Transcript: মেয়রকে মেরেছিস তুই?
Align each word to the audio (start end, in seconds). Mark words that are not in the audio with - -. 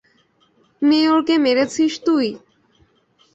মেয়রকে 0.81 1.35
মেরেছিস 1.37 1.93
তুই? 2.05 2.27